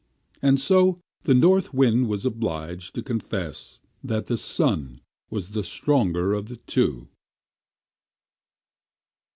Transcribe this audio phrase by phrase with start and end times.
[0.41, 6.33] And so the North Wind was obliged to confess that the Sun was the stronger
[6.33, 7.09] of the two.